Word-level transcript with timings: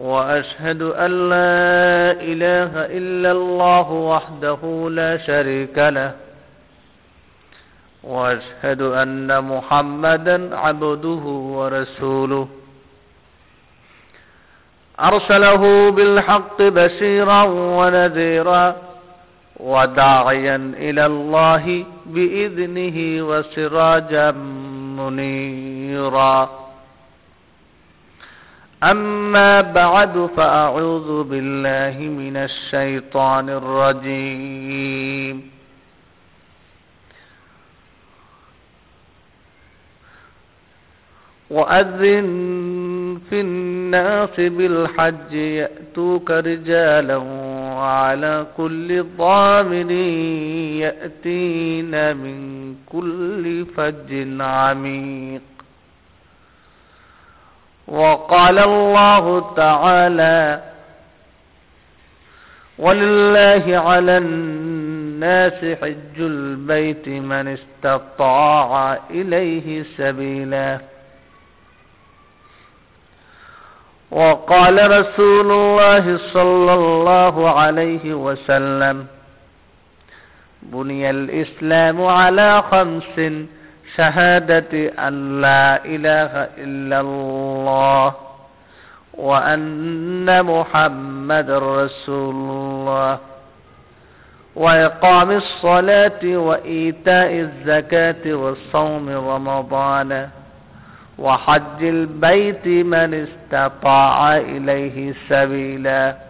وأشهد 0.00 0.82
أن 0.82 1.10
لا 1.28 2.12
إله 2.32 2.72
إلا 2.98 3.32
الله 3.32 3.90
وحده 3.92 4.88
لا 4.90 5.18
شريك 5.18 5.78
له 5.78 6.12
وأشهد 8.04 8.82
أن 8.82 9.44
محمدا 9.44 10.56
عبده 10.56 11.24
ورسوله. 11.56 12.48
أرسله 15.00 15.90
بالحق 15.90 16.62
بشيرا 16.62 17.42
ونذيرا 17.78 18.76
وداعيا 19.56 20.72
إلى 20.76 21.06
الله 21.06 21.84
بإذنه 22.06 23.22
وسراجا 23.28 24.30
منيرا. 25.00 26.59
أما 28.82 29.60
بعد 29.60 30.30
فأعوذ 30.36 31.24
بالله 31.24 32.08
من 32.08 32.36
الشيطان 32.36 33.50
الرجيم. 33.50 35.50
وأذن 41.50 43.20
في 43.30 43.40
الناس 43.40 44.40
بالحج 44.40 45.32
يأتوك 45.32 46.30
رجالا 46.30 47.16
وعلى 47.16 48.46
كل 48.56 49.04
ضامن 49.18 49.90
يأتين 50.80 52.16
من 52.16 52.74
كل 52.86 53.66
فج 53.76 54.40
عميق. 54.40 55.42
وقال 57.90 58.58
الله 58.58 59.54
تعالى 59.56 60.60
ولله 62.78 63.78
على 63.78 64.18
الناس 64.18 65.78
حج 65.82 66.16
البيت 66.18 67.08
من 67.08 67.58
استطاع 67.58 68.98
إليه 69.10 69.84
سبيلا 69.96 70.78
وقال 74.10 74.90
رسول 75.00 75.52
الله 75.52 76.18
صلى 76.32 76.74
الله 76.74 77.50
عليه 77.60 78.14
وسلم 78.14 79.06
بني 80.62 81.10
الإسلام 81.10 82.04
على 82.04 82.62
خمس 82.70 83.44
شهادة 83.96 84.88
أن 85.08 85.40
لا 85.40 85.84
إله 85.84 86.48
إلا 86.58 87.00
الله 87.00 88.14
وأن 89.14 90.42
محمد 90.42 91.50
رسول 91.50 92.34
الله 92.34 93.18
وإقام 94.56 95.30
الصلاة 95.30 96.20
وإيتاء 96.24 97.32
الزكاة 97.32 98.34
والصوم 98.34 99.08
رمضان 99.08 100.28
وحج 101.18 101.82
البيت 101.82 102.66
من 102.66 103.26
استطاع 103.28 104.36
إليه 104.36 105.14
سبيلا 105.28 106.29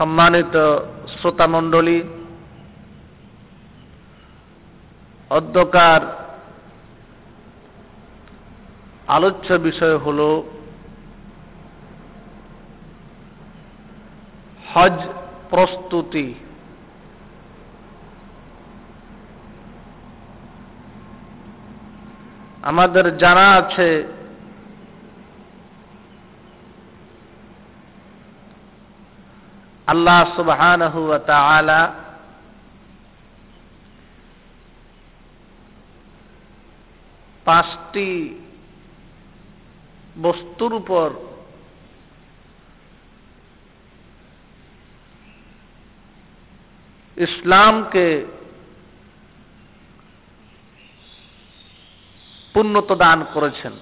সম্মানিত 0.00 0.56
শ্রোতামণ্ডলী 1.14 1.98
অধ্যকার 5.30 6.00
আলোচ্য 9.08 9.48
বিষয় 9.52 9.96
হল 9.98 10.20
হজ 14.70 14.96
প্রস্তুতি। 15.50 16.26
আমাদের 22.62 23.04
জানা 23.18 23.46
আছে 23.52 23.88
আল্লাহ 29.90 30.20
তাআলা 31.18 31.80
পাঁচটি 37.44 38.08
বস্তুর 40.22 40.72
উপর 40.74 41.08
ইসলামকে 47.16 48.06
পুণ্যত 52.54 52.92
দান 52.92 53.18
করেছেন। 53.34 53.72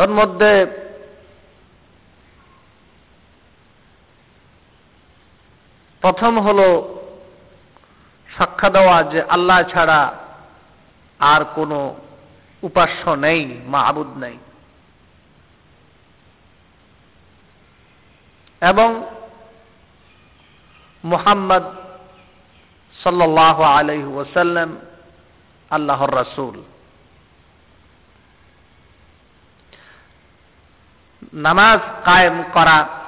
তন্মধ্যে 0.00 0.66
প্রথম 6.00 6.40
হল 6.40 6.60
সাক্ষা 8.36 8.70
দেওয়া 8.70 9.02
যে 9.02 9.22
আল্লাহ 9.22 9.62
ছাড়া 9.62 10.18
আর 11.18 11.44
কোনো 11.54 11.94
উপাস্য 12.62 13.10
নেই 13.10 13.60
মা 13.66 13.80
আবুদ 13.80 14.06
নেই। 14.16 14.38
এবং 18.60 19.06
মোহাম্মদ 21.04 21.62
সাল্লাহ 23.02 23.62
আলহ 23.62 24.16
ওসাল্লাম 24.16 24.76
আল্লাহর 25.70 26.14
রাসুল। 26.14 26.62
নামাজ 31.32 31.80
কায়েম 32.04 32.42
করা 32.52 33.00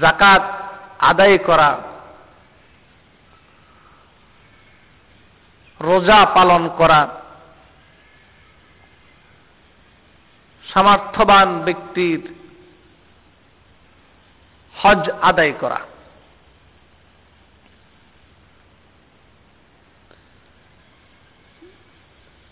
জাকাত 0.00 0.42
আদায় 0.98 1.38
করা, 1.38 1.70
রোজা 5.80 6.26
পালন 6.26 6.68
করা, 6.68 7.00
সামর্থ্যবান 10.64 11.48
ব্যক্তির 11.64 12.20
হজ 14.74 15.10
আদায় 15.10 15.52
করা। 15.52 15.80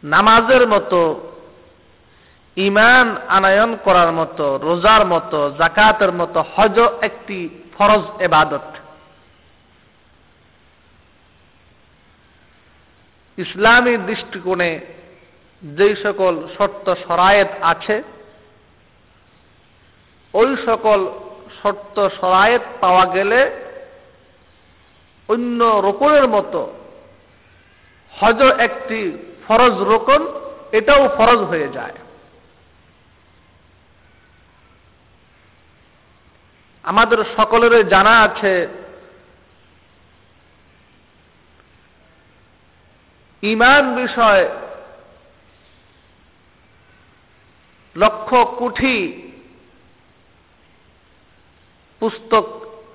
নামাজের 0.02 0.68
মতো 0.68 1.00
ইমান 2.56 3.16
আনায়ন 3.28 3.76
করার 3.84 4.12
মতো, 4.12 4.58
রোজার 4.62 5.06
মতো, 5.06 5.52
জাকাতের 5.58 6.12
মতো 6.12 6.44
হজ 6.56 6.78
একটি 6.78 7.48
ফরজ 7.78 8.02
এবাদত। 8.20 8.68
ইসলামী 13.38 13.96
দৃষ্টিকোণে 13.96 14.80
যেই 15.62 15.94
সকল 16.02 16.48
শর্ত 16.58 16.94
সরায়েত 17.08 17.48
আছে, 17.62 18.02
ওই 20.34 20.56
সকল 20.66 21.12
শর্ত 21.62 22.08
সরায়েত 22.20 22.62
পাওয়া 22.80 23.04
গেলে 23.06 23.40
অন্য 25.28 25.64
রোকনের 25.64 26.28
মতো 26.28 26.72
হজ 28.20 28.40
একটি 28.58 29.12
ফরজ 29.48 29.72
রোকন, 29.72 30.20
এটাও 30.72 31.08
ফরজ 31.16 31.38
হয়ে 31.38 31.68
যায়। 31.68 31.96
আমাদের 36.86 37.18
সকলেরই 37.36 37.84
জানা 37.84 38.14
আছে, 38.26 38.54
ইমান 43.42 43.84
বিষয় 44.02 44.44
লক্ষ 47.96 48.30
কোটি 48.60 48.96
পুস্তক 52.00 52.46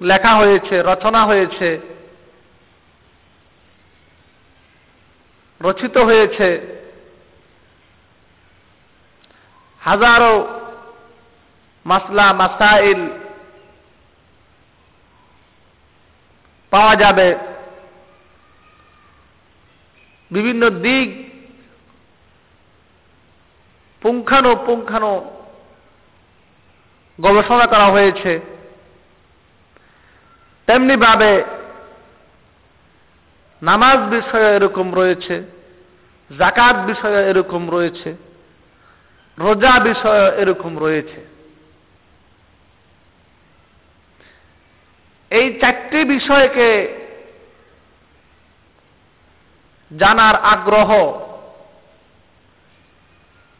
লেখা 0.01 0.33
হয়েছে, 0.35 0.75
রচনা 0.91 1.21
হয়েছে, 1.25 1.69
রচিত 5.61 5.95
হয়েছে। 5.97 6.49
হাজারো 9.81 10.33
মাসলা, 11.85 12.25
মাসাইল 12.33 13.01
পাওয়া 16.71 16.95
যাবে। 16.95 17.35
বিভিন্ন 20.31 20.69
দিক 20.69 21.09
পুঙ্খানো 24.01 24.51
পুঙ্খানো 24.65 25.11
গবেষণা 27.19 27.65
করা 27.65 27.85
হয়েছে। 27.85 28.39
তেমনিভাবে 30.67 31.43
নামাজ 33.61 33.97
বিষয়ে 34.15 34.55
এরকম 34.55 34.95
রয়েছে 34.95 35.43
জাকাত 36.37 36.75
বিষয়ে 36.75 37.19
এরকম 37.29 37.71
রয়েছে, 37.71 38.09
রোজা 39.37 39.73
বিষয় 39.79 40.23
এরকম 40.31 40.79
রয়েছে। 40.79 41.30
এই 45.31 45.59
চারটি 45.61 46.03
বিষয়কে 46.03 46.69
জানার 49.97 50.35
আগ্রহ 50.35 51.21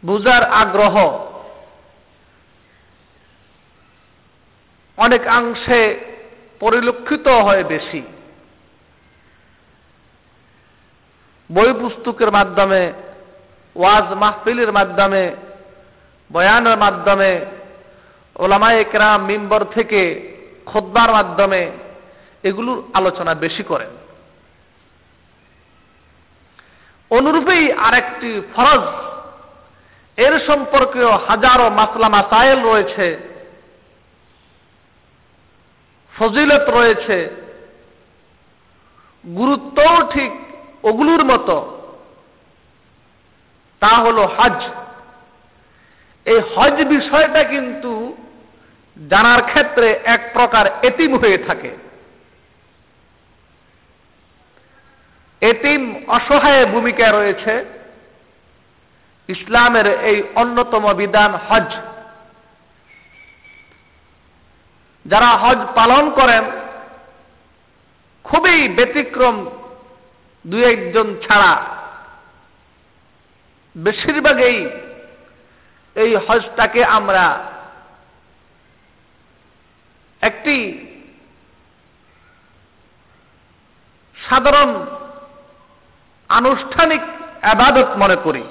বুজার 0.06 0.44
আগ্রহ 0.44 1.28
অনেকাংশে 4.98 6.00
পরিলক্ষিত 6.60 7.28
হয় 7.28 7.64
বেশি। 7.64 8.02
বই 11.54 11.74
পুস্তকের 11.74 12.32
মাধ্যমে, 12.32 12.94
ওয়াজ 13.76 14.14
মাহফিলের 14.14 14.72
মাধ্যমে, 14.72 15.36
বয়ানের 16.32 16.78
মাধ্যমে 16.78 17.46
ওলামায় 18.36 18.84
কেরাম 18.84 19.26
মিম্বর 19.26 19.66
থেকে 19.66 20.31
খোদ্বার 20.66 21.12
মাধ্যমে 21.12 21.72
এগুলোর 22.44 22.84
আলোচনা 22.94 23.34
বেশি 23.34 23.64
করেন। 23.64 23.90
অনুরূপেই 27.12 27.74
আরেকটি 27.74 28.42
ফরজ, 28.56 28.84
এর 30.18 30.40
সম্পর্কেও 30.40 31.12
হাজারো 31.12 31.70
মাসলা 31.70 32.10
মাসাইল 32.10 32.62
রয়েছে, 32.64 33.18
ফজিলত 36.18 36.70
রয়েছে, 36.70 37.30
গুরুত্বও 39.36 40.12
ঠিক 40.12 40.32
ওগুলোর 40.84 41.26
মতো। 41.26 41.78
তা 43.80 43.88
হল 43.88 44.20
হজ 44.20 44.64
এই 46.26 46.40
হজ 46.56 46.84
বিষয়টা 46.84 47.44
কিন্তু 47.44 48.11
জানার 49.10 49.42
ক্ষেত্রে 49.46 50.00
এক 50.04 50.30
প্রকার 50.34 50.66
এতিম 50.84 51.18
হয়ে 51.18 51.38
থাকে। 51.38 51.72
এতিম 55.42 56.04
অসহায় 56.08 56.66
ভূমিকায় 56.66 57.12
রয়েছে। 57.12 57.66
ইসলামের 59.28 60.02
এই 60.02 60.24
অন্যতম 60.36 60.94
বিধান 60.94 61.36
হজ। 61.50 61.76
যারা 65.06 65.26
হজ 65.26 65.58
পালন 65.76 66.10
করেন, 66.10 66.44
খুবই 68.24 68.68
ব্যতিক্রম 68.68 69.50
দু 70.48 70.64
একজন 70.64 71.16
ছাড়া। 71.16 71.64
বেশিরভাগই 73.78 74.70
এই 75.96 76.16
হজটাকে 76.16 76.86
আমরা 76.86 77.52
একটি 80.42 80.88
সাধারণ 84.30 84.86
আনুষ্ঠানিক 86.30 87.02
আবাদত 87.42 87.88
মনে 87.98 88.16
করি। 88.24 88.44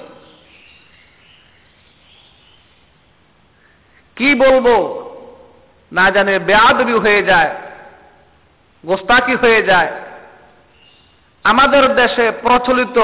কি 4.15 4.35
বলব? 4.35 4.67
না 5.91 6.11
জানে 6.11 6.39
বেয়াদবি 6.39 6.93
হয়ে 6.93 7.23
যায় 7.23 7.55
গোস্তাকি 8.85 9.35
হয়ে 9.35 9.61
যায়। 9.63 9.91
আমাদের 11.43 11.95
দেশে 11.95 12.31
প্রচলিত 12.31 12.97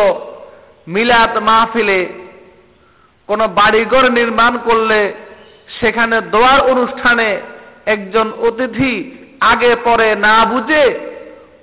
মিলাদ 0.88 1.38
মাহফিলে 1.38 2.08
কোনো 3.28 3.48
বাড়িঘর 3.48 4.12
নির্মাণ 4.12 4.58
করলে 4.58 5.14
সেখানে 5.80 6.22
দোয়ার 6.22 6.62
অনুষ্ঠানে 6.62 7.42
একজন 7.88 8.28
অতিথি 8.48 8.94
আগে 9.40 9.76
পরে 9.84 10.16
না 10.16 10.46
বুঝে 10.46 10.84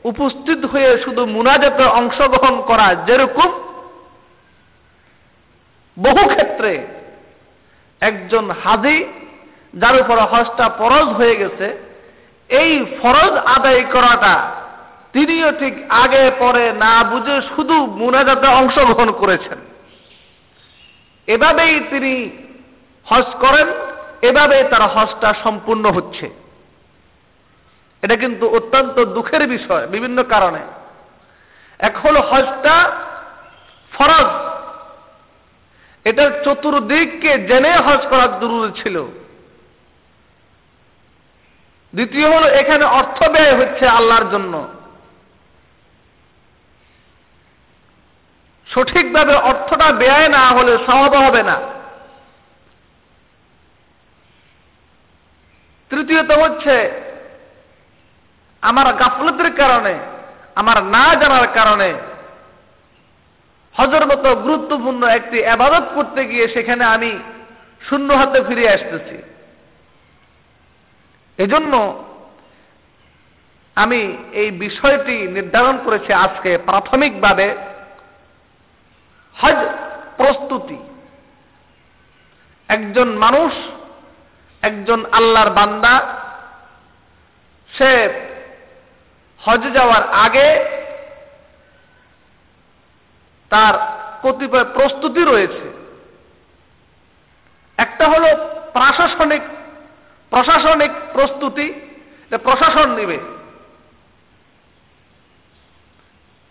উপস্থিত 0.05 0.65
হয়ে 0.65 0.91
শুধু 1.05 1.27
মুনাজাতে 1.27 1.85
অংশগ্রহণ 1.85 2.55
করা 2.63 2.95
যেরকম, 3.07 3.51
বহু 5.97 6.23
ক্ষেত্রে 6.29 6.73
একজন 8.01 8.45
হাজি 8.65 8.99
যার 9.75 10.01
উপর 10.01 10.17
হজটা 10.33 10.67
ফরজ 10.79 11.07
হয়ে 11.09 11.37
গেছে, 11.37 11.67
এই 12.51 12.73
ফরজ 13.03 13.33
আদায় 13.47 13.83
করাটা 13.93 14.35
তিনিও 15.13 15.51
ঠিক 15.53 15.75
আগে 15.89 16.31
পরে 16.39 16.73
না 16.73 16.93
বুঝে 17.05 17.37
শুধু 17.57 17.77
মুনাজাতে 18.01 18.47
অংশগ্রহণ 18.47 19.11
করেছেন। 19.13 19.59
এভাবেই 21.27 21.75
তিনি 21.91 22.15
হজ 23.07 23.29
করেন। 23.41 23.69
এভাবে 24.25 24.65
তার 24.65 24.83
হজটা 24.83 25.35
সম্পূর্ণ 25.43 25.91
হচ্ছে। 25.91 26.31
এটা 28.03 28.17
কিন্তু 28.17 28.57
অত্যন্ত 28.57 29.05
দুঃখের 29.05 29.49
বিষয় 29.49 29.87
বিভিন্ন 29.87 30.23
কারণে। 30.23 30.59
এক 31.79 31.97
হল 31.97 32.17
হজটা 32.17 32.91
ফরজ। 33.93 34.31
এটার 36.05 36.45
চতুর্দিককে 36.45 37.39
জেনে 37.39 37.77
হজ 37.77 38.07
করার 38.11 38.41
জরুরি 38.41 38.83
ছিল। 38.83 39.03
দ্বিতীয় 41.95 42.27
হল 42.29 42.45
এখানে 42.45 42.85
অর্থ 42.85 43.29
ব্যয় 43.29 43.55
হচ্ছে 43.57 43.89
আল্লাহর 43.89 44.31
জন্য। 44.31 44.69
সঠিকভাবে 48.75 49.35
অর্থটা 49.35 49.93
ব্যয় 49.93 50.29
না 50.29 50.49
হলে 50.49 50.79
সহব 50.87 51.15
হবে 51.15 51.43
না। 51.43 51.74
তৃতীয়ত 55.91 56.31
হচ্ছে 56.31 56.91
আমার 58.63 58.95
গাফলতের 58.95 59.55
কারণে, 59.55 59.95
আমার 60.55 60.83
না 60.83 61.15
জানার 61.15 61.47
কারণে 61.55 61.95
হজর 63.75 64.07
মতো 64.07 64.35
গুরুত্বপূর্ণ 64.35 65.07
একটি 65.07 65.47
আবাদত 65.47 65.85
করতে 65.95 66.29
গিয়ে 66.29 66.49
সেখানে 66.49 66.85
আমি 66.85 67.19
শূন্য 67.89 68.13
হাতে 68.13 68.43
ফিরে 68.43 68.69
আসতেছি। 68.69 69.17
এজন্য 71.39 72.05
আমি 73.75 74.17
এই 74.33 74.51
বিষয়টি 74.51 75.17
নির্ধারণ 75.29 75.79
করেছি 75.85 76.13
আজকে 76.13 76.59
প্রাথমিকভাবে 76.59 77.57
হজ 79.37 79.59
প্রস্তুতি। 80.17 80.79
একজন 82.69 83.09
মানুষ 83.19 83.53
একজন 84.65 85.01
আল্লাহর 85.13 85.51
বান্দা, 85.51 85.95
সে 87.73 87.91
হজ 89.43 89.63
যাওয়ার 89.75 90.05
আগে 90.13 90.49
তার 93.51 93.75
কতিপয় 94.23 94.65
প্রস্তুতি 94.65 95.23
রয়েছে। 95.25 95.67
একটা 97.79 98.05
হলো 98.09 98.29
প্রশাসনিক 98.73 99.43
প্রশাসনিক 100.31 100.93
প্রস্তুতি 101.13 101.67
প্রশাসন 102.45 102.89
নিবে। 102.91 103.19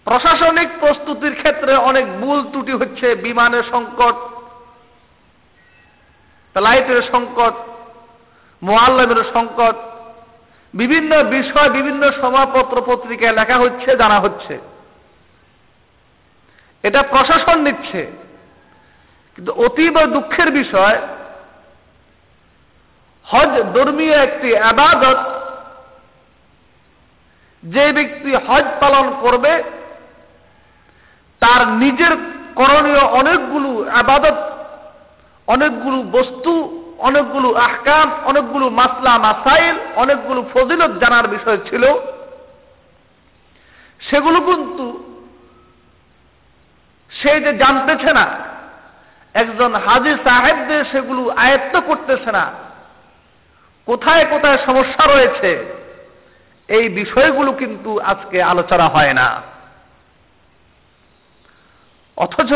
প্রশাসনিক 0.07 0.69
প্রস্তুতির 0.79 1.35
ক্ষেত্রে 1.35 1.75
অনেক 1.89 2.05
ভুল 2.21 2.39
ত্রুটি 2.51 2.71
হচ্ছে, 2.71 3.15
বিমানের 3.15 3.63
সংকট, 3.71 4.15
ফ্লাইটের 6.55 7.01
সংকট 7.11 7.53
মোয়াল্লামের 8.63 9.23
সংকট, 9.33 9.75
বিভিন্ন 10.73 11.23
বিষয়, 11.23 11.69
বিভিন্ন 11.69 12.11
সমাপত্র 12.11 12.81
পত্রিকায় 12.85 13.33
লেখা 13.33 13.57
হচ্ছে, 13.57 13.97
জানা 13.97 14.19
হচ্ছে। 14.19 14.59
এটা 16.83 17.03
প্রশাসন 17.03 17.61
নিচ্ছে। 17.61 18.11
কিন্তু 19.35 19.51
অতীব 19.51 19.99
দুঃখের 19.99 20.51
বিষয়, 20.51 21.01
হজ 23.25 23.61
ধর্মীয় 23.61 24.13
একটি 24.13 24.57
আবাদত, 24.57 25.19
যে 27.63 27.91
ব্যক্তি 27.91 28.35
হজ 28.35 28.63
পালন 28.79 29.13
করবে, 29.21 29.63
তার 31.39 31.67
নিজের 31.67 32.17
করণীয় 32.55 32.99
অনেকগুলো 32.99 33.91
আবাদত, 33.91 34.57
অনেকগুলো 35.47 36.03
বস্তু 36.11 36.82
অনেকগুলো 37.07 37.49
আহকাম, 37.67 38.07
অনেকগুলো 38.25 38.65
মাসলা, 38.69 39.13
মাসাইল, 39.17 39.75
অনেকগুলো 39.95 40.41
ফজিলত 40.53 40.91
জানার 41.01 41.27
বিষয় 41.27 41.59
ছিল। 41.69 41.83
সেগুলো 44.01 44.39
কিন্তু 44.41 44.85
সে 47.11 47.31
যে 47.39 47.51
জানতেছে 47.57 48.11
না, 48.13 48.25
একজন 49.35 49.71
হাজি 49.75 50.13
সাহেবদের 50.25 50.81
সেগুলো 50.91 51.21
আয়ত্ত 51.43 51.73
করতেছে 51.87 52.31
না, 52.31 52.45
কোথায় 53.87 54.25
কোথায় 54.25 54.59
সমস্যা 54.65 55.03
রয়েছে, 55.05 55.51
এই 56.69 56.85
বিষয়গুলো 56.89 57.51
কিন্তু 57.61 57.91
আজকে 58.11 58.37
আলোচনা 58.43 58.87
হয় 58.87 59.13
না। 59.13 59.27
অথচ 62.17 62.51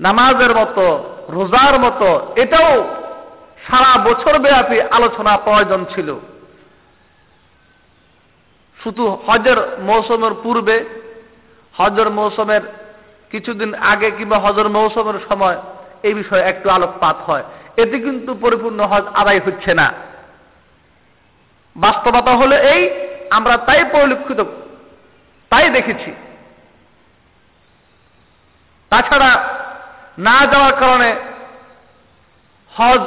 নামাজের 0.00 0.52
মতো 0.54 0.86
রোজার 1.28 1.80
মতো। 1.80 2.32
এটাও 2.36 2.94
সারা 3.70 4.02
বছর 4.02 4.38
ব্যাপী 4.38 4.80
আলোচনা 4.80 5.36
প্রয়োজন 5.36 5.84
ছিল। 5.84 6.14
শুধু 8.82 9.18
হজের 9.26 9.56
মৌসুমের 9.78 10.30
পূর্বে, 10.42 10.84
হজর 11.78 12.10
মৌসুমের 12.10 12.60
কিছুদিন 13.30 13.74
আগে 13.74 14.10
কিংবা 14.10 14.38
হজর 14.38 14.68
মৌসুমের 14.68 15.20
সময় 15.28 15.56
এই 16.02 16.14
বিষয়ে 16.14 16.40
একটু 16.40 16.70
আলোকপাত 16.70 17.16
হয়। 17.16 17.42
এতে 17.76 17.98
কিন্তু 17.98 18.34
পরিপূর্ণ 18.34 18.80
হজ 18.80 19.04
আদায় 19.06 19.40
হচ্ছে 19.40 19.74
না। 19.74 19.92
বাস্তবতা 21.76 22.36
হলো 22.36 22.56
এই, 22.56 22.90
আমরা 23.30 23.56
তাই 23.56 23.84
পরিলক্ষিত, 23.84 24.44
তাই 25.50 25.70
দেখেছি। 25.70 26.14
তাছাড়া 28.90 29.55
না 30.18 30.46
যাওয়ার 30.52 30.74
কারণে 30.80 31.16
হজ 32.74 33.00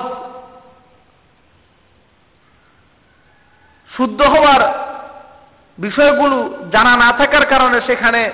শুদ্ধ 3.98 4.22
হওয়ার 4.22 4.62
বিষয়গুলো 5.78 6.58
জানা 6.72 6.98
না 6.98 7.12
থাকার 7.12 7.46
কারণে 7.46 7.82
সেখানে 7.82 8.32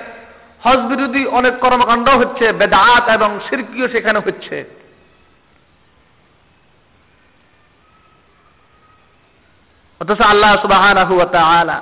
হজ 0.64 0.76
বিরোধী 0.76 1.26
অনেক 1.26 1.58
কর্মকাণ্ড 1.58 2.08
হচ্ছে, 2.08 2.52
বেদাত 2.52 3.08
এবং 3.08 3.40
সিরকিও 3.48 3.88
সেখানে 3.88 4.18
হচ্ছে। 4.18 4.64
অথচ 10.00 10.20
আল্লাহ 10.20 10.56
সুবাহ 10.62 11.80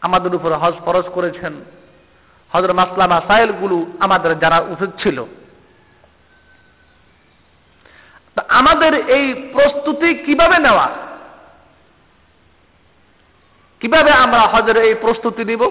আমাদের 0.00 0.34
উপর 0.34 0.52
হজ 0.52 0.74
ফরজ 0.84 1.04
করেছেন। 1.14 1.64
হজর 2.52 2.72
মাসলা 2.72 3.06
মাসাইলগুলো 3.06 3.86
আমাদের 4.00 4.38
যারা 4.38 4.60
উচিত 4.60 4.90
ছিল। 5.02 5.24
আমাদের 8.48 9.08
এই 9.08 9.50
প্রস্তুতি 9.52 10.14
কীভাবে 10.14 10.58
নেওয়া? 10.58 10.88
কীভাবে 13.80 14.10
আমরা 14.10 14.40
হজের 14.40 14.76
এই 14.76 14.94
প্রস্তুতি 14.94 15.44
নিব? 15.44 15.62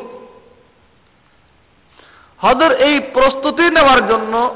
হজের 2.41 2.71
এই 2.71 2.99
প্রস্তুতি 3.13 3.63
নেওয়ার 3.63 4.07
জন্য 4.07 4.55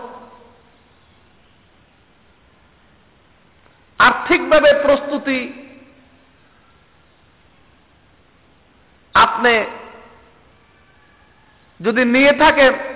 আর্থিকভাবে 3.99 4.73
প্রস্তুতি 4.73 5.53
আপনি 9.13 9.65
যদি 11.81 12.05
নিয়ে 12.05 12.33
থাকেন 12.33 12.88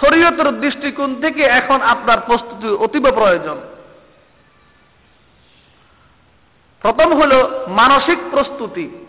শরীয়তের 0.00 0.60
দৃষ্টিকোণ 0.60 1.20
থেকে 1.20 1.42
এখন 1.42 1.82
আপনার 1.82 2.20
প্রস্তুতি 2.20 2.68
অতীব 2.68 3.10
প্রয়োজন। 3.10 3.60
প্রথম 6.80 7.14
হল 7.14 7.32
মানসিক 7.68 8.18
প্রস্তুতি 8.30 9.06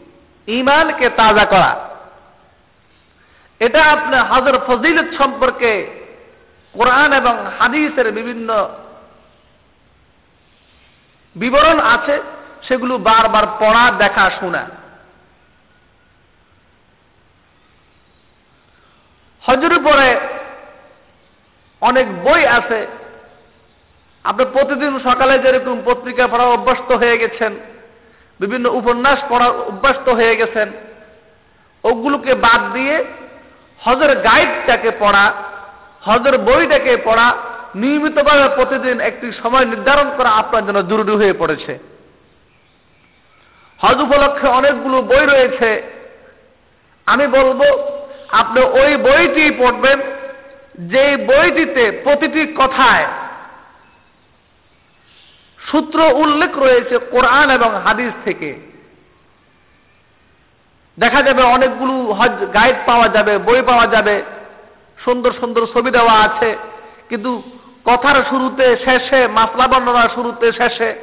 ইমানকে 0.47 1.09
তাজা 1.09 1.45
করা। 1.45 1.89
এটা 3.59 3.83
আপনার 3.83 4.25
হাজর 4.25 4.59
ফজিলত 4.67 5.13
সম্পর্কে 5.17 5.71
কোরআন 6.73 7.13
এবং 7.13 7.45
হাদিসের 7.59 8.11
বিভিন্ন 8.11 8.69
বিবরণ 11.35 11.79
আছে, 11.79 12.21
সেগুলো 12.67 12.97
বারবার 12.97 13.43
পড়া, 13.59 13.91
দেখা, 13.91 14.31
শোনা। 14.39 14.65
হজের 19.41 19.83
পরে 19.83 20.30
অনেক 21.81 22.23
বই 22.23 22.45
আছে। 22.45 22.87
আপনি 24.23 24.45
প্রতিদিন 24.45 24.99
সকালে 24.99 25.39
যেরকম 25.39 25.81
পত্রিকা 25.85 26.27
পড়া 26.27 26.43
অভ্যস্ত 26.43 26.91
হয়ে 26.91 27.17
গেছেন, 27.17 27.55
বিভিন্ন 28.39 28.69
উপন্যাস 28.69 29.19
পড়ার 29.29 29.51
অভ্যস্ত 29.51 30.09
হয়ে 30.09 30.35
গেছেন, 30.35 30.71
ওগুলোকে 31.83 32.33
বাদ 32.33 32.73
দিয়ে 32.73 33.05
হজের 33.85 34.15
গাইডটাকে 34.17 34.91
পড়া, 34.99 35.33
হজের 36.01 36.37
বইটাকে 36.37 36.97
পড়া, 36.97 37.33
নিয়মিতভাবে 37.75 38.55
প্রতিদিন 38.55 38.99
একটি 38.99 39.31
সময় 39.43 39.65
নির্ধারণ 39.65 40.11
করা 40.17 40.29
আপনার 40.29 40.65
জন্য 40.65 40.87
জরুরি 40.87 41.11
হয়ে 41.11 41.33
পড়েছে। 41.33 41.79
হজ 43.79 44.01
উপলক্ষে 44.01 44.47
অনেকগুলো 44.47 45.01
বই 45.01 45.25
রয়েছে। 45.25 45.69
আমি 47.05 47.27
বলব, 47.27 47.61
আপনি 48.31 48.61
ওই 48.61 48.97
বইটি 48.97 49.51
পড়বেন 49.57 49.99
যে 50.75 51.17
বইটিতে 51.17 51.91
প্রতিটি 52.03 52.53
কথায় 52.53 53.07
সূত্র 55.71 55.99
উল্লেখ 56.13 56.57
রয়েছে 56.57 56.97
কোরআন 56.97 57.49
এবং 57.49 57.71
হাদিস 57.85 58.13
থেকে, 58.25 58.59
দেখা 60.97 61.21
যাবে 61.21 61.41
অনেকগুলো 61.41 61.93
হজ 61.93 62.31
গাইড 62.53 62.75
পাওয়া 62.85 63.07
যাবে, 63.07 63.37
বই 63.37 63.61
পাওয়া 63.61 63.87
যাবে, 63.87 64.23
সুন্দর 65.03 65.31
সুন্দর 65.31 65.65
ছবি 65.73 65.91
দেওয়া 65.91 66.15
আছে, 66.19 66.57
কিন্তু 67.09 67.41
কথার 67.85 68.23
শুরুতে, 68.29 68.77
শেষে, 68.85 69.27
মাসলা 69.27 69.67
বর্ণনার 69.67 70.09
শুরুতে, 70.15 70.51
শেষে 70.51 70.95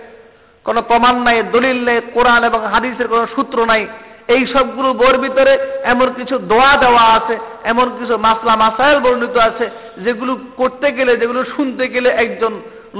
কোনো 0.64 0.82
প্রমাণ 0.82 1.22
নাই, 1.22 1.42
দলিল 1.42 1.84
নেই, 1.84 2.00
কোরআন 2.14 2.44
এবং 2.44 2.66
হাদিসের 2.66 3.08
কোনো 3.08 3.26
সূত্র 3.36 3.66
নাই। 3.66 3.86
এই 4.34 4.42
সবগুলো 4.54 4.88
বইয়ের 5.00 5.18
ভিতরে 5.24 5.52
এমন 5.92 6.08
কিছু 6.18 6.38
দোয়া 6.50 6.72
দেওয়া 6.84 7.04
আছে, 7.16 7.34
এমন 7.72 7.86
কিছু 7.98 8.14
মাসলা 8.26 8.54
মাসাইল 8.56 8.98
বর্ণিত 9.04 9.36
আছে, 9.48 9.66
যেগুলো 10.04 10.32
করতে 10.56 10.92
গেলে, 10.92 11.12
যেগুলো 11.16 11.40
শুনতে 11.54 11.84
গেলে 11.94 12.08
একজন 12.24 12.52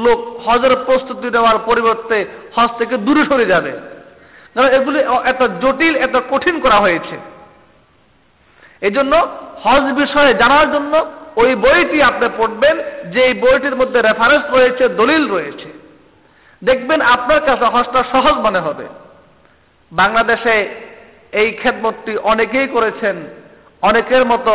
লোক 0.05 0.19
হজের 0.45 0.75
প্রস্তুতি 0.87 1.29
নেওয়ার 1.35 1.59
পরিবর্তে 1.69 2.17
হজ 2.57 2.71
থেকে 2.79 2.95
দূরে 3.07 3.23
সরে 3.31 3.47
যাবে। 3.47 3.73
কারণ 4.55 4.69
এগুলি 4.79 4.99
এত 5.33 5.43
জটিল, 5.63 5.95
এত 6.07 6.17
কঠিন 6.31 6.57
করা 6.65 6.79
হয়েছে। 6.85 7.17
এই 8.83 8.93
জন্য 8.97 9.13
হজ 9.65 9.85
বিষয়ে 10.03 10.33
জানার 10.35 10.67
জন্য 10.75 10.95
ওই 11.43 11.51
বইটি 11.65 11.99
আপনি 12.11 12.27
পড়বেন 12.39 12.77
যে 13.13 13.21
এই 13.29 13.35
বইটির 13.43 13.79
মধ্যে 13.81 13.99
রেফারেন্স 14.03 14.45
রয়েছে, 14.57 14.85
দলিল 15.01 15.23
রয়েছে। 15.35 15.69
দেখবেন 16.63 17.01
আপনার 17.15 17.41
কাছে 17.47 17.67
হজটা 17.75 18.01
সহজ 18.13 18.35
মনে 18.47 18.61
হবে। 18.67 18.87
বাংলাদেশে 19.93 20.55
এই 21.33 21.53
খেদমতটি 21.53 22.17
অনেকেই 22.17 22.69
করেছেন। 22.69 23.17
অনেকের 23.83 24.25
মতো 24.27 24.55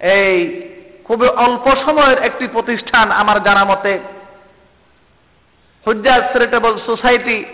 এই 0.00 0.36
খুবই 1.04 1.28
অল্প 1.28 1.66
সময়ের 1.84 2.18
একটি 2.18 2.46
প্রতিষ্ঠান 2.46 3.12
আমার 3.12 3.38
জানা 3.42 3.64
মতে 3.64 3.92
হুজ্জা 5.86 6.14
চ্যারিটেবল 6.20 6.78
সোসাইটি 6.86 7.44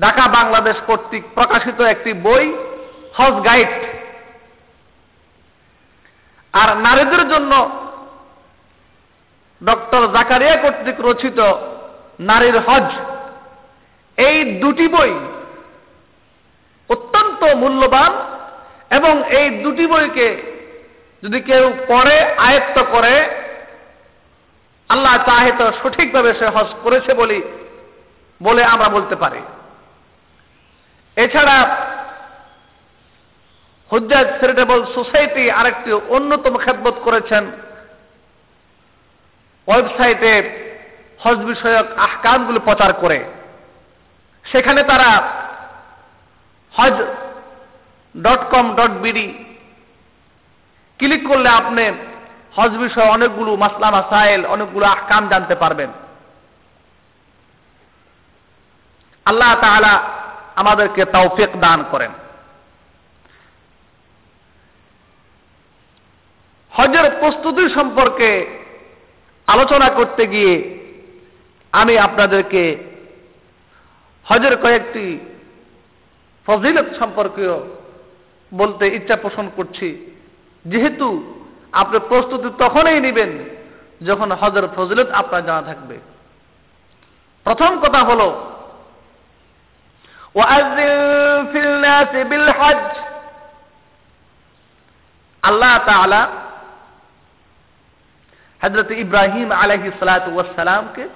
ঢাকা, 0.00 0.24
বাংলাদেশ 0.28 0.76
কর্তৃক 0.86 1.24
প্রকাশিত 1.34 1.80
একটি 1.80 2.12
বই, 2.12 2.44
হজ 3.18 3.34
গাইড। 3.44 3.74
আর 6.54 6.76
নারীদের 6.76 7.28
জন্য 7.28 7.52
ডক্টর 9.64 10.02
জাকারিয়া 10.12 10.56
কর্তৃক 10.56 10.98
রচিত 11.00 11.38
নারীর 12.20 12.58
হজ 12.58 12.88
এই 14.18 14.44
দুটি 14.44 14.88
বই 14.88 15.12
অত্যন্ত 16.90 17.44
মূল্যবান 17.54 18.12
এবং 18.90 19.30
এই 19.30 19.50
দুটি 19.50 19.86
বইকে 19.86 20.42
যদি 21.22 21.40
কেউ 21.40 21.72
পড়ে, 21.88 22.34
আয়ত্ত 22.36 22.82
করে, 22.90 23.28
আল্লাহ 24.88 25.16
চাহে 25.26 25.52
তো 25.58 25.72
সঠিকভাবে 25.82 26.34
সে 26.34 26.46
হজ 26.46 26.66
করেছে 26.82 27.14
বলি, 27.14 27.42
বলে 28.42 28.64
আমরা 28.64 28.88
বলতে 28.88 29.16
পারি। 29.16 29.40
এছাড়া 31.16 31.86
হুজ্জাজ 33.92 34.26
চ্যারিটেবল 34.26 34.86
সোসাইটি 34.94 35.50
আরেকটি 35.50 35.92
অন্যতম 35.92 36.58
খেদমত 36.58 36.94
করেছেন। 37.04 37.44
ওয়েবসাইটে 39.68 40.32
হজ 41.24 41.38
বিষয়ক 41.38 41.86
আহকামগুলো 41.98 42.60
প্রচার 42.60 42.92
করে। 42.92 43.24
সেখানে 44.52 44.82
তারা 44.82 45.10
হজ 46.74 46.92
dot 48.22 48.50
com 48.50 48.74
dot 48.74 48.90
BD 48.90 49.44
click 50.98 51.28
করলে 51.28 51.48
আপনি 51.48 51.90
হজ 52.56 52.70
বিষয়ে 52.70 53.08
অনেকগুলো 53.08 53.56
মাসলা, 53.56 53.90
মাসাইল, 53.90 54.46
অনেকগুলো 54.46 54.86
আহকাম 54.86 55.28
জানতে 55.28 55.54
পারবেন। 55.54 55.92
আল্লাহ 59.24 59.54
তাআলা 59.60 60.02
আমাদেরকে 60.56 61.04
তৌফিক 61.04 61.60
দান 61.60 61.84
করেন। 61.90 62.10
হজের 66.72 67.10
প্রস্তুতি 67.20 67.74
সম্পর্কে 67.74 68.30
আলোচনা 69.46 69.88
করতে 69.88 70.26
গিয়ে 70.26 70.80
আমি 71.72 71.98
আপনাদেরকে 71.98 72.87
হজের 74.28 74.56
কয়েকটি 74.56 75.04
ফজিলত 76.46 76.88
সম্পর্কেও 76.98 77.56
বলতে 78.54 78.84
ইচ্ছা 78.86 79.16
পোষণ 79.16 79.50
করছি। 79.56 79.88
যেহেতু 80.64 81.34
আপনি 81.72 81.98
প্রস্তুতি 82.08 82.48
তখনই 82.58 83.00
নেবেন 83.00 83.30
যখন 84.06 84.32
হজের 84.32 84.68
ফজিলত 84.76 85.08
আপনার 85.10 85.46
জানা 85.46 85.62
থাকবে। 85.62 85.96
প্রথম 87.44 87.80
কথা 87.80 87.98
হল 87.98 88.22
আল্লাহ 95.42 95.74
তাআলা 95.86 96.22
হজরত 98.62 98.90
ইব্রাহিম 98.90 99.52
আলহি 99.52 99.90
সালাতামকে 99.98 101.08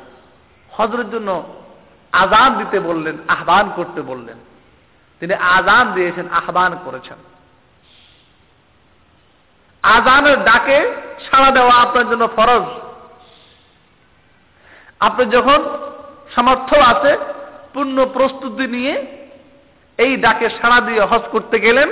হজরের 0.73 1.11
জন্য 1.11 1.31
আজান 2.13 2.59
দিতে 2.59 2.81
বললেন, 2.81 3.17
আহ্বান 3.29 3.71
করতে 3.77 4.03
বললেন। 4.03 4.39
তিনি 5.21 5.35
আজান 5.35 5.93
দিয়েছেন 5.93 6.29
আহ্বান 6.29 6.77
করেছেন। 6.85 7.17
আজানের 9.83 10.45
ডাকে 10.45 10.79
সাড়া 11.31 11.51
দেওয়া 11.51 11.75
আপনার 11.75 12.11
জন্য 12.11 12.29
ফরজ। 12.37 12.67
আপনি 15.01 15.25
যখন 15.27 15.61
সামর্থ্য 16.35 16.77
আছে, 16.79 17.19
পূর্ণ 17.73 18.05
প্রস্তুতি 18.05 18.67
নিয়ে 18.67 19.07
এই 19.99 20.17
ডাকে 20.17 20.51
সাড়া 20.51 20.81
দিয়ে 20.81 21.01
হজ 21.01 21.23
করতে 21.31 21.61
গেলেন 21.61 21.89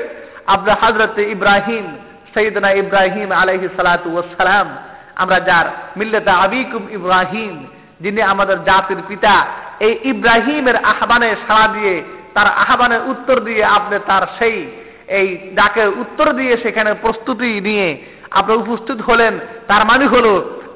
আপনার 0.47 0.77
হাজরতে 0.81 1.23
ইব্রাহিম 1.31 1.97
সৈদনা 2.35 2.71
ইব্রাহিম 2.71 3.33
আলহি 3.33 3.69
সালাতাম 3.77 4.77
আমরা 5.15 5.41
যার 5.41 5.67
মিল্লেতা 5.97 6.33
আবিকুম 6.33 6.89
ইব্রাহিম, 6.91 7.67
যিনি 8.01 8.23
আমাদের 8.23 8.65
জাতির 8.65 9.03
পিতা 9.09 9.47
এই 9.81 9.99
ইব্রাহিমের 10.05 10.77
আহ্বানে 10.77 11.35
সাড়া 11.49 11.67
দিয়ে, 11.69 12.03
তার 12.35 12.47
আহ্বানে 12.47 12.99
উত্তর 12.99 13.41
দিয়ে 13.41 13.65
আপনি 13.65 13.99
তার 14.07 14.23
সেই, 14.39 14.67
এই 15.09 15.39
ডাকের 15.55 15.89
উত্তর 15.89 16.33
দিয়ে 16.33 16.57
সেখানে 16.57 16.95
প্রস্তুতি 16.95 17.61
নিয়ে 17.61 17.89
আপনি 18.31 18.55
উপস্থিত 18.55 19.01
হলেন। 19.01 19.39
তার 19.69 19.87
মানে 19.87 20.07
হল, 20.07 20.27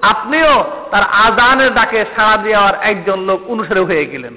আপনিও 0.02 0.64
তার 0.90 1.02
আজানের 1.02 1.75
ডাকে 1.75 2.04
সাড়া 2.16 2.37
দেওয়ার 2.37 2.75
একজন 2.82 3.19
লোক 3.21 3.40
অনুসারে 3.50 3.80
হয়ে 3.80 4.06
গেলেন। 4.06 4.34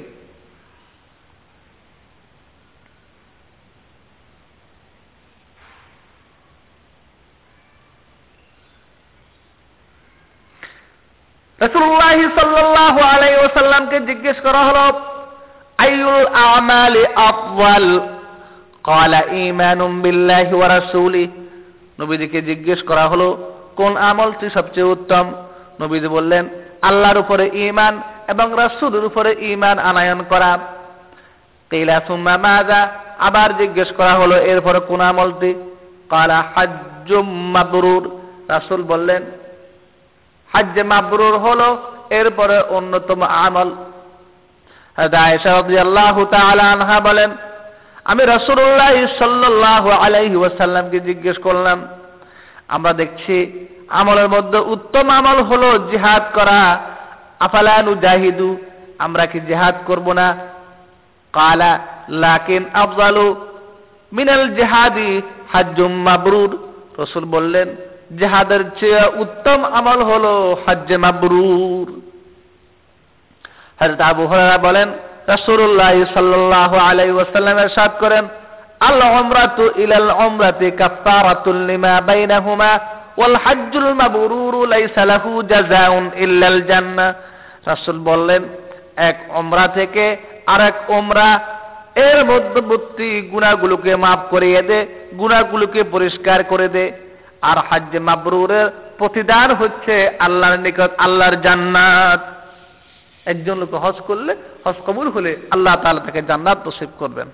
রসুল্লাহ 11.62 12.12
সাল্লাহ 12.12 12.98
আলাই 12.98 13.46
ওসাল্লামকে 13.46 14.00
জিজ্ঞেস 14.00 14.39
করা 14.39 14.63
হল 14.63 15.00
আইউল 15.78 16.28
আমালি 16.28 17.06
আফওয়াল? 17.15 18.00
ক্বালা 18.82 19.22
ঈমানুম 19.32 20.02
বিল্লাহি 20.02 20.54
ওয়া 20.54 20.67
রাসূলি। 20.67 21.28
নবীজিকে 22.00 22.41
জিজ্ঞেস 22.41 22.82
করা 22.82 23.06
হলো, 23.06 23.54
কোন 23.76 23.98
আমলটি 23.98 24.50
সবচেয়ে 24.50 24.86
উত্তম? 24.86 25.34
নবীজি 25.82 26.08
বললেন, 26.08 26.50
আল্লাহর 26.82 27.17
উপরে 27.17 27.48
ঈমান 27.48 28.02
এবং 28.28 28.54
রাসূলের 28.58 29.06
উপরে 29.06 29.36
ঈমান 29.39 29.80
আনায়ন 29.80 30.24
করা। 30.30 30.60
কিলা 31.70 32.02
সুম্মা 32.08 32.38
মাযা? 32.38 32.88
আবার 33.20 33.58
জিজ্ঞেস 33.58 33.91
করা 33.91 34.13
হলো, 34.13 34.38
এরপরে 34.38 34.80
কোন 34.80 35.02
আমলটি? 35.02 35.54
ক্বালা 36.08 36.43
হাজ্জুম 36.56 37.30
মাবরুর। 37.30 38.20
রাসূল 38.48 38.84
বললেন 38.84 39.24
হাজ্জে 40.58 40.84
মাবরুর 40.84 41.38
হলো, 41.38 41.78
এরপরে 42.10 42.60
অন্যতম 42.60 43.22
আমল। 43.24 43.70
আনহা 46.72 47.00
বলেন, 47.00 47.32
আমি 48.06 48.24
রসুল্লাহ 48.24 48.96
সাল্লাহ 49.17 49.89
আলাইহি 49.89 50.36
ওয়াসাল্লামকে 50.36 51.00
জিজ্ঞেস 51.00 51.38
করলাম, 51.38 51.88
আমরা 52.67 52.93
দেখছি 52.93 53.67
আমলের 53.89 54.30
মধ্যে 54.30 54.60
উত্তম 54.60 55.10
আমল 55.10 55.43
হলো 55.43 55.70
জিহাদ 55.91 56.24
করা। 56.34 56.80
আফালানু 57.39 57.96
জাহিদু 57.96 58.58
আমরা 59.00 59.26
কি 59.26 59.39
জেহাদ 59.39 59.76
করব 59.86 60.13
না? 60.13 60.36
কালা, 61.34 61.80
লাকিন 62.10 62.65
আফজালু 62.74 63.36
মিনাল 64.12 64.56
জেহাদি 64.56 65.22
হাজ্জুম 65.54 65.91
মাবরুর। 65.91 66.52
রসুল 67.00 67.26
বললেন 67.26 67.67
জেহাদের 68.20 68.62
চেয়ে 68.78 69.02
উত্তম 69.22 69.59
আমল 69.78 70.00
হলো 70.02 70.33
হজ্জে 70.64 70.96
মাবরুর 70.96 71.88
হযরত 73.78 74.00
আবু 74.11 74.22
হুরায়রা 74.26 74.59
বলেন 74.59 74.88
রাসূলুল্লাহ 75.26 75.94
সাল্লাল্লাহু 76.14 76.76
আলাইহি 76.88 77.14
ওয়াসাল্লাম 77.16 77.57
ارشاد 77.59 77.92
করেন 78.02 78.24
আল 78.81 79.00
উমরাতু 79.20 79.62
ইলাল 79.76 80.11
উমরাতি 80.26 80.68
কাফফারাতুল 80.81 81.61
লিমা 81.70 81.94
বাইনাহুমা 82.09 82.72
ওয়াল 83.18 83.37
হজ্জুল 83.44 83.90
মাবরুর 83.94 84.55
লাইসা 84.68 85.02
লাহু 85.05 85.31
জাযাউন 85.52 86.05
ইল্লাল 86.16 86.61
জান্নাহ 86.70 87.11
রাসূল 87.66 87.98
বললেন 88.05 88.42
এক 89.09 89.16
উমরা 89.40 89.66
থেকে 89.68 90.05
আরেক 90.46 90.76
উমরা 90.88 91.28
এর 92.07 92.18
মধ্যবর্তী 92.24 93.09
গুণাগুলোকে 93.33 93.92
মাফ 93.96 94.20
করিয়ে 94.31 94.61
দে 94.62 94.78
গুণাগুলোকে 95.18 95.81
পরিষ্কার 95.94 96.40
করে 96.44 96.68
দে 96.68 96.85
আর 97.46 97.59
হাজ্জে 97.68 97.98
মাবরুরের 97.98 98.66
প্রতিদান 98.98 99.48
হচ্ছে 99.55 99.94
আল্লাহর 100.18 100.59
নিকট 100.59 100.90
আল্লাহর 100.98 101.37
জান্নাত 101.40 102.20
একজন 103.26 103.57
লোক 103.59 103.74
হজ 103.74 103.96
করলে 104.07 104.33
হজ 104.64 104.76
কবুল 104.87 105.09
হলে 105.11 105.33
আল্লাহ 105.50 105.74
তাআলা 105.76 106.00
তাকে 106.00 106.22
জান্নাত 106.22 106.59
নসিব 106.66 106.90
করবেন 106.98 107.28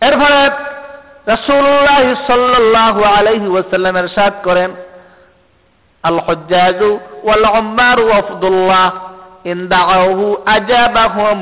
এরপরে 0.00 0.40
রাসূলুল্লাহ 1.26 2.04
সাল্লাল্লাহু 2.26 3.00
আলাইহি 3.16 3.48
ওয়াসাল্লাম 3.48 3.94
ارشاد 3.96 4.34
করেন 4.44 4.70
আল 6.04 6.18
হুজ্জাজ 6.26 6.80
ওয়াল 7.24 7.44
উম্মার 7.58 7.98
ওয়াফদুল্লাহ 8.00 8.90
ইন 9.44 9.58
দাউহু 9.68 10.26
আজাবাহুম 10.46 11.38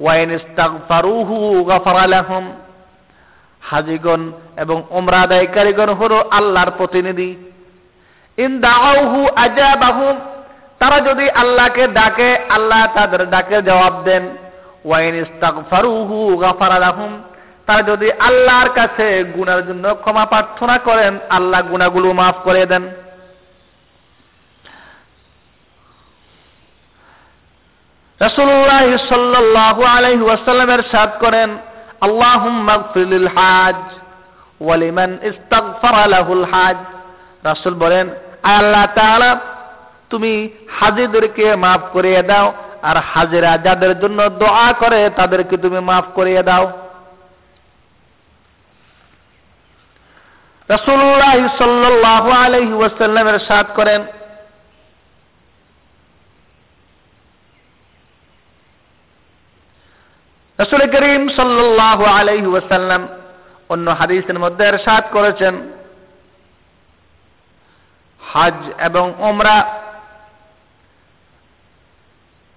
ওয়া 0.00 0.12
ইন 0.22 0.28
ইস্তাগফারুহু 0.30 1.64
গফারা 1.64 2.06
লাহুম 2.06 2.44
হাজিগণ 3.69 4.31
এবং 4.57 4.83
ওমরা 4.89 5.19
আদায়কারীগণ 5.21 5.89
হল 5.89 6.13
আল্লাহর 6.31 6.71
প্রতিনিধি। 6.77 7.31
ইন 8.37 8.61
দাহু 8.61 9.27
আজাবাহু 9.35 10.05
তারা 10.79 10.97
যদি 10.99 11.29
আল্লাহকে 11.29 11.87
ডাকে, 11.87 12.29
আল্লাহ 12.49 12.87
তাদের 12.95 13.29
ডাকে 13.29 13.61
জবাব 13.61 13.95
দেন। 14.03 14.23
ওয়াইন 14.85 15.15
ইস্তাগফারুহু 15.15 16.37
গাফারা 16.37 16.79
লাহুম, 16.79 17.11
তারা 17.65 17.81
যদি 17.81 18.11
আল্লাহর 18.11 18.69
কাছে 18.69 19.23
গুনার 19.23 19.67
জন্য 19.67 19.95
ক্ষমা 19.95 20.25
প্রার্থনা 20.25 20.77
করেন, 20.77 21.13
আল্লাহ 21.29 21.61
গুনাগুলো 21.61 22.13
মাফ 22.13 22.35
করে 22.43 22.65
দেন। 22.65 22.83
রাসূলুল্লাহ 28.21 28.97
সাল্লাল্লাহু 29.09 29.81
আলাইহি 29.83 30.21
ওয়াসাল্লামের 30.21 30.81
সাদ 30.91 31.09
করেন 31.19 31.57
লিল 32.95 33.27
হাজ 33.27 33.75
ওয়া 34.61 34.77
লিমান 34.77 35.17
ইস্তাগফারা 35.23 36.07
লাহুল 36.07 36.45
হাজ। 36.51 36.77
রাসূল 37.43 37.73
বলেন 37.73 38.09
আল্লাহ 38.43 38.85
তাআলা, 38.95 39.39
তুমি 40.09 40.49
হাজিদেরকে 40.79 41.55
মাফ 41.55 41.81
করিয়ে 41.93 42.23
দাও 42.23 42.53
আর 42.81 42.97
হাজিরা 43.13 43.57
যাদের 43.57 43.99
জন্য 43.99 44.29
দোয়া 44.29 44.73
করে 44.79 45.09
তাদেরকে 45.09 45.57
তুমি 45.57 45.79
মাফ 45.79 46.05
করিয়ে 46.13 46.43
দাও। 46.43 46.71
রসুল্লাহ 50.69 51.35
সাল্লাহ 51.57 52.23
আলহি 52.45 52.73
ওয়াসাল্লামের 52.73 53.39
সাথ 53.39 53.67
করেন 53.75 54.01
রসুল 60.59 60.79
করিম 60.79 61.29
সাল্লাহ 61.29 61.99
অন্য 63.69 63.91
হাদিসের 63.91 64.39
মধ্যে 64.39 64.65
এরশাদ 64.65 65.03
করেছেন। 65.11 65.71
হজ 68.21 68.69
এবং 68.79 69.13
ওমরা 69.19 69.81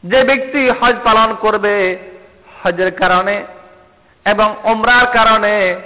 যে 0.04 0.24
ব্যক্তি 0.24 0.70
হজ 0.70 0.94
পালন 1.04 1.34
করবে 1.34 1.74
হজের 2.62 2.90
কারণে 2.94 3.44
এবং 4.24 4.56
ওমরার 4.64 5.06
কারণে 5.12 5.76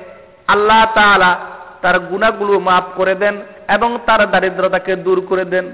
আল্লাহ 0.46 0.83
তাআলা 0.94 1.38
তার 1.83 1.98
গুণাগুলো 2.01 2.61
মাফ 2.61 2.85
করে 2.94 3.14
দেন 3.14 3.42
এবং 3.68 3.98
তার 4.07 4.31
দারিদ্রতাকে 4.31 4.96
দূর 4.96 5.27
করে 5.29 5.44
দেন। 5.44 5.66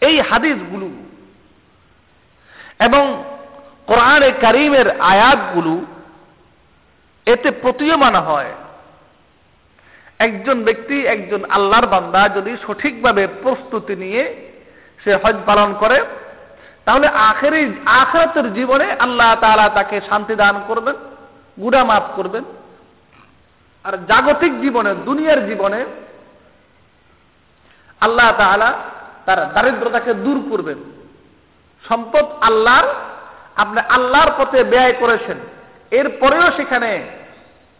এই 0.00 0.20
হাদিসগুলো 0.20 0.88
এবং 2.80 3.24
কোরআনে 3.86 4.30
কারিমের 4.30 5.00
আয়াতগুলো 5.00 5.80
এতে 7.26 7.50
প্রতীয়মান 7.50 8.16
হয়। 8.16 8.52
একজন 10.18 10.64
ব্যক্তি, 10.64 11.06
একজন 11.06 11.50
আল্লাহর 11.50 11.86
বান্দা 11.86 12.28
যদি 12.28 12.56
সঠিকভাবে 12.66 13.26
প্রস্তুতি 13.42 13.96
নিয়ে 13.96 14.52
সে 15.04 15.14
হজ 15.14 15.36
পালন 15.46 15.74
করে, 15.74 16.04
তাহলে 16.84 17.06
আখেরি, 17.06 17.74
আখরাতের 17.86 18.54
জীবনে 18.54 18.92
আল্লাহ 18.98 19.34
তাআলা 19.40 19.68
তাকে 19.68 20.00
শান্তি 20.08 20.34
দান 20.34 20.62
করবেন 20.68 20.94
গুড়া 21.62 21.84
মাফ 21.84 22.02
করবেন। 22.16 22.44
আর 23.84 23.92
জাগতিক 23.96 24.60
জীবনে, 24.60 24.94
দুনিয়ার 24.94 25.48
জীবনে 25.48 25.84
আল্লাহ 28.00 28.32
তাআলা 28.38 28.72
তার 29.26 29.54
দারিদ্রতাকে 29.54 30.14
দূর 30.14 30.44
করবেন। 30.50 30.99
সম্পদ 31.88 32.24
আল্লাহর, 32.40 32.88
আপনি 33.56 33.80
আল্লাহর 33.80 34.30
পথে 34.38 34.64
ব্যয় 34.64 34.92
করেছেন। 34.92 35.38
এরপরেও 35.90 36.50
সেখানে 36.56 37.06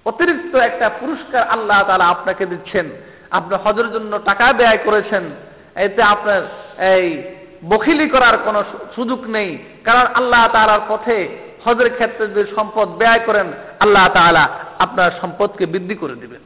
অতিরিক্ত 0.04 0.56
একটা 0.56 0.88
পুরস্কার 0.88 1.42
আল্লাহ 1.42 1.82
তালা 1.82 2.06
আপনাকে 2.06 2.46
দিচ্ছেন। 2.46 2.90
আপনি 3.30 3.54
হজের 3.64 3.92
জন্য 3.92 4.18
টাকা 4.18 4.52
ব্যয় 4.52 4.78
করেছেন। 4.78 5.30
এতে 5.74 6.02
আপনার 6.02 6.42
এই 6.84 7.22
বখিলি 7.68 8.08
করার 8.08 8.38
কোনো 8.38 8.64
সুযোগ 8.94 9.30
নেই। 9.30 9.58
কারণ 9.84 10.06
আল্লাহ 10.14 10.48
তালার 10.52 10.80
পথে 10.88 11.16
হজের 11.64 11.94
ক্ষেত্রে 11.94 12.26
যদি 12.26 12.54
সম্পদ 12.54 12.88
ব্যয় 12.88 13.18
করেন, 13.18 13.52
আল্লাহ 13.80 14.08
তালা 14.08 14.48
আপনার 14.78 15.10
সম্পদকে 15.20 15.66
বৃদ্ধি 15.66 15.94
করে 15.94 16.14
দিবেন। 16.14 16.40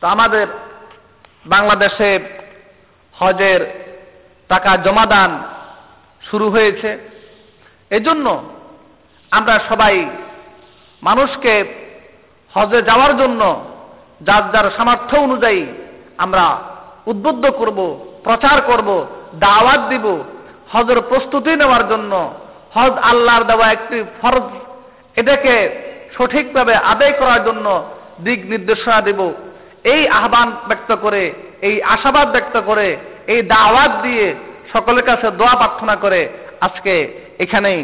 তো 0.00 0.06
আমাদের 0.06 0.46
বাংলাদেশে 1.46 2.39
হজের 3.20 3.60
টাকা 4.48 4.76
জমাদান 4.76 5.30
শুরু 6.30 6.50
হয়েছে। 6.50 6.98
এজন্য 7.90 8.44
আমরা 9.30 9.60
সবাই 9.68 10.06
মানুষকে 11.02 11.64
হজে 12.54 12.82
যাওয়ার 12.82 13.16
জন্য 13.18 13.64
যার 14.20 14.42
যার 14.52 14.70
সামর্থ্য 14.76 15.16
অনুযায়ী 15.16 15.66
আমরা 16.18 16.58
উদ্বুদ্ধ 17.06 17.50
করব, 17.50 17.78
প্রচার 18.24 18.62
করব, 18.62 19.06
দাওয়াত 19.34 19.80
দিব, 19.88 20.06
হজের 20.72 21.00
প্রস্তুতি 21.00 21.56
নেওয়ার 21.56 21.88
জন্য 21.88 22.34
হজ 22.74 22.92
আল্লাহর 22.98 23.44
দেওয়া 23.44 23.66
একটি 23.72 24.04
ফরজ, 24.22 24.48
এটাকে 25.16 25.54
সঠিকভাবে 26.16 26.74
আদায় 26.74 27.12
করার 27.12 27.44
জন্য 27.44 27.66
দিক 28.24 28.40
নির্দেশনা 28.50 29.00
দেব। 29.00 29.20
এই 29.84 30.08
আহ্বান 30.08 30.52
ব্যক্ত 30.68 30.90
করে, 30.94 31.32
এই 31.62 31.82
আশাবাদ 31.82 32.30
ব্যক্ত 32.30 32.60
করে 32.66 32.96
এই 33.32 33.40
দাওয়াত 33.42 33.92
দিয়ে 34.02 34.26
সকলের 34.72 35.04
কাছে 35.04 35.26
দোয়া 35.30 35.54
প্রার্থনা 35.54 35.94
করে 35.96 36.20
আজকে 36.60 36.94
এখানেই 37.38 37.80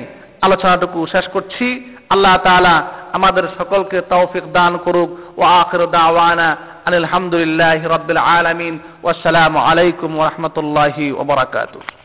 আলোচনাটুকু 0.47 0.99
শেষ 1.07 1.27
করছি। 1.29 1.67
আল্লাহ 2.11 2.35
তাআলা 2.37 2.75
আমাদের 3.13 3.45
সকলকে 3.59 3.99
তৌফিক 4.01 4.45
দান 4.53 4.73
করুক। 4.77 5.11
ও 5.39 5.43
আখির 5.61 5.83
দাওয়ানা 5.97 6.49
আলহামদুলিল্লাহ 6.87 7.81
রবিল 7.97 8.23
আলমিন। 8.37 8.75
ওসালাম 9.03 9.55
আলাইকুম 9.69 10.11
রহমতুল্লাহি 10.27 11.07
ওবরাকাতুহ 11.13 11.96